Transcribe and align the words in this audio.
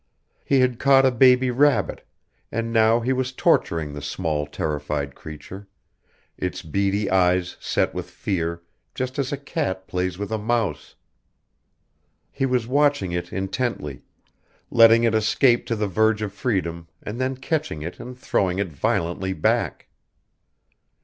He 0.43 0.61
had 0.61 0.79
caught 0.79 1.05
a 1.05 1.11
baby 1.11 1.51
rabbit, 1.51 2.03
and 2.51 2.73
now 2.73 3.01
he 3.01 3.13
was 3.13 3.31
torturing 3.31 3.93
the 3.93 4.01
small 4.01 4.47
terrified 4.47 5.13
creature, 5.13 5.67
its 6.39 6.63
beady 6.63 7.07
eyes 7.07 7.55
set 7.59 7.93
with 7.93 8.09
fear, 8.09 8.63
just 8.95 9.19
as 9.19 9.31
a 9.31 9.37
cat 9.37 9.87
plays 9.87 10.17
with 10.17 10.31
a 10.31 10.39
mouse. 10.39 10.95
He 12.31 12.47
was 12.47 12.65
watching 12.65 13.11
it 13.11 13.31
intently: 13.31 14.01
letting 14.71 15.03
it 15.03 15.13
escape 15.13 15.67
to 15.67 15.75
the 15.75 15.87
verge 15.87 16.23
of 16.23 16.33
freedom 16.33 16.87
and 17.03 17.21
then 17.21 17.37
catching 17.37 17.83
it 17.83 17.99
and 17.99 18.17
throwing 18.17 18.57
it 18.57 18.69
violently 18.69 19.33
back. 19.33 19.87